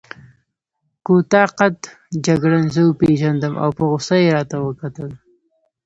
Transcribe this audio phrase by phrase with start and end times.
[1.05, 1.77] کوتاه قد
[2.25, 5.09] جګړن زه وپېژندم او په غوسه يې راته وکتل.